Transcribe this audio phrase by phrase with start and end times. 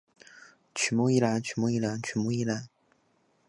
[0.73, 2.67] 曲目一览曲目一览曲目一览